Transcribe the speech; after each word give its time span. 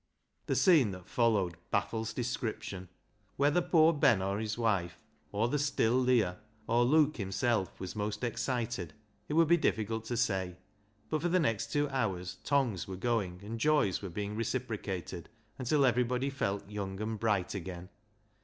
"The 0.47 0.55
scene 0.55 0.89
that 0.93 1.07
followed 1.07 1.57
baffles 1.69 2.11
description. 2.11 2.89
Whether 3.35 3.61
poor 3.61 3.93
Ben, 3.93 4.19
or 4.19 4.39
his 4.39 4.57
wife, 4.57 5.03
or 5.31 5.47
the 5.47 5.59
still 5.59 5.93
Leah, 5.93 6.39
or 6.65 6.83
Luke 6.85 7.17
himself, 7.17 7.79
was 7.79 7.95
most 7.95 8.23
excited, 8.23 8.95
it 9.29 9.33
would 9.33 9.47
be 9.47 9.57
difficult 9.57 10.05
to 10.05 10.17
say, 10.17 10.57
but 11.11 11.21
for 11.21 11.29
the 11.29 11.39
next 11.39 11.71
two 11.71 11.87
hours 11.89 12.37
tongues 12.43 12.87
were 12.87 12.95
going 12.97 13.41
and 13.43 13.59
joys 13.59 14.01
were 14.01 14.09
being 14.09 14.35
recipro 14.35 14.81
cated 14.83 15.25
until 15.59 15.85
everybody 15.85 16.31
felt 16.31 16.67
young 16.67 16.99
and 16.99 17.19
bright 17.19 17.53
again. 17.53 17.89